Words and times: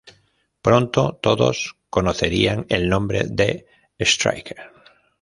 Pronto 0.63 1.19
todos 1.21 1.75
conocerían 1.91 2.65
el 2.69 2.89
nombre 2.89 3.25
de 3.27 3.67
Stryker. 4.01 4.71